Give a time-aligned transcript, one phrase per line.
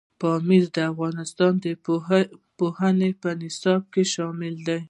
[0.21, 1.67] پامیر د افغانستان د
[2.59, 4.77] پوهنې په نصاب کې شامل دی.